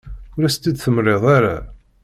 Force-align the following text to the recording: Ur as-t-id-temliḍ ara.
Ur 0.35 0.43
as-t-id-temliḍ 0.47 1.23
ara. 1.37 1.57